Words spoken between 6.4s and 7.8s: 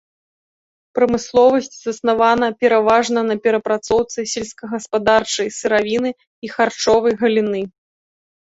і харчовай галіны.